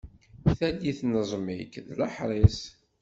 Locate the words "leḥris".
1.99-2.59